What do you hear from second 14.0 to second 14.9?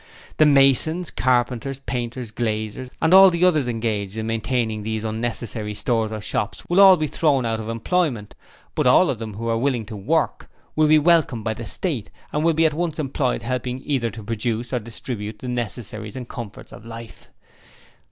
to produce or